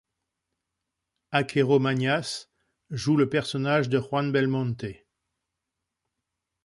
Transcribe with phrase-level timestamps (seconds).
[1.29, 2.49] Achero Mañas
[2.89, 4.85] joue le personnage de Juan Belmonte.